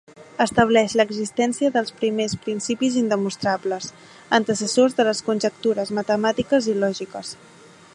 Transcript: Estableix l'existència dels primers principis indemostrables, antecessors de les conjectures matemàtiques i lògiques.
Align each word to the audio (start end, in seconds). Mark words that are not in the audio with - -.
Estableix 0.43 0.95
l'existència 0.99 1.69
dels 1.75 1.93
primers 1.99 2.33
principis 2.47 2.97
indemostrables, 3.03 3.93
antecessors 4.41 4.99
de 5.01 5.07
les 5.11 5.23
conjectures 5.31 5.97
matemàtiques 6.01 6.73
i 6.75 6.79
lògiques. 6.87 7.37